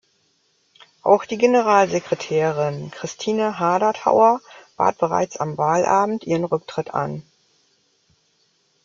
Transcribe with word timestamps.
Auch 1.03 1.25
die 1.25 1.37
Generalsekretärin 1.37 2.89
Christine 2.89 3.59
Haderthauer 3.59 4.41
bat 4.75 4.97
bereits 4.97 5.37
am 5.37 5.59
Wahlabend 5.59 6.23
ihren 6.23 6.43
Rücktritt 6.45 6.91
an. 6.95 7.21